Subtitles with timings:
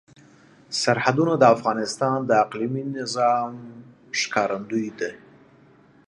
[0.81, 3.51] سرحدونه د افغانستان د اقلیمي نظام
[4.19, 5.11] ښکارندوی ده.